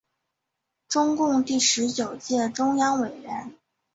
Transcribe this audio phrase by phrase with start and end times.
[0.87, 3.55] 中共第十九届中央委员。